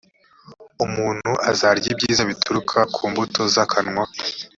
[0.85, 4.03] umuntu azarya ibyiza bituruka ku mbuto z akanwa